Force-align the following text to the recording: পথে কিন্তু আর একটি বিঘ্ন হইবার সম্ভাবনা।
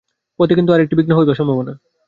পথে 0.39 0.53
কিন্তু 0.55 0.71
আর 0.73 0.79
একটি 0.79 0.95
বিঘ্ন 0.95 1.11
হইবার 1.17 1.35
সম্ভাবনা। 1.35 1.73